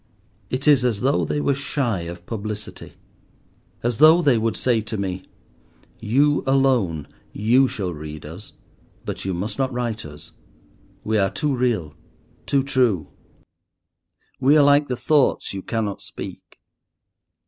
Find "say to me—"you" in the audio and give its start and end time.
4.57-6.43